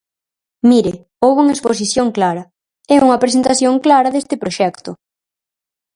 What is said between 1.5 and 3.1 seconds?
exposición clara, e